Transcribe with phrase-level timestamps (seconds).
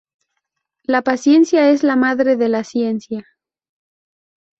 [0.81, 3.23] La paciencia es la madre de la ciencia